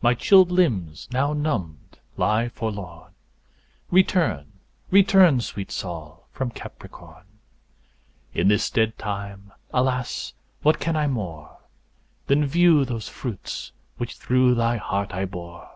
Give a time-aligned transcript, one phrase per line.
[0.00, 3.10] My chilled limbs now numbed lie forlorn;
[3.90, 4.52] Return;
[4.92, 7.24] return, sweet Sol, from Capricorn;
[8.32, 11.58] In this dead time, alas, what can I more
[12.28, 15.68] Than view those fruits which through thy heart I bore?